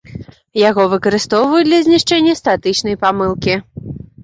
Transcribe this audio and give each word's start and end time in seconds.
Яго 0.69 0.85
выкарыстоўваюць 0.93 1.67
для 1.69 1.79
знішчэння 1.89 2.33
статычнай 2.41 3.01
памылкі. 3.07 3.61